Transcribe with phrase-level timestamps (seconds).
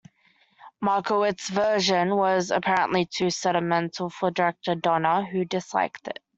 [0.81, 6.17] Markowitz's version was apparently too sentimental for director Donner, who disliked it.